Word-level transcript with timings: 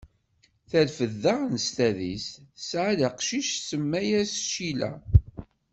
Terfed 0.69 1.11
daɣen 1.23 1.55
s 1.65 1.67
tadist, 1.75 2.33
tesɛad 2.55 2.99
aqcic, 3.09 3.47
tsemma-as 3.55 4.33
Cila. 4.51 4.91